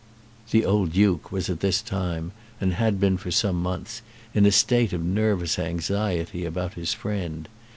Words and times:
The 0.49 0.65
old 0.65 0.93
Duke 0.93 1.31
was 1.31 1.47
at 1.47 1.59
this 1.59 1.79
time, 1.79 2.31
and 2.59 2.73
had 2.73 2.99
been 2.99 3.17
for 3.17 3.29
some 3.29 3.61
months, 3.61 4.01
in 4.33 4.47
a 4.47 4.51
state 4.51 4.93
of 4.93 5.03
nervous 5.05 5.59
anxiety 5.59 6.43
about 6.43 6.73
his 6.73 6.91
friend. 6.91 7.47